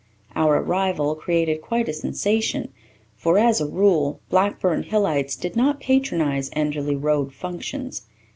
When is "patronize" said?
5.79-6.49